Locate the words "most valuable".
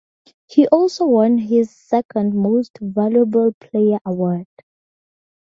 2.33-3.53